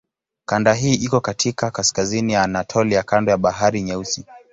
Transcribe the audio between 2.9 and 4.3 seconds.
kando la Bahari Nyeusi.